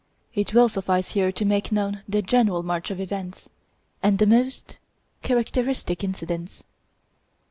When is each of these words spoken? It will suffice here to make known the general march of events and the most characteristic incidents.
It 0.33 0.55
will 0.55 0.67
suffice 0.67 1.11
here 1.11 1.31
to 1.31 1.45
make 1.45 1.71
known 1.71 2.01
the 2.09 2.23
general 2.23 2.63
march 2.63 2.89
of 2.89 2.99
events 2.99 3.49
and 4.01 4.17
the 4.17 4.25
most 4.25 4.79
characteristic 5.21 6.03
incidents. 6.03 6.63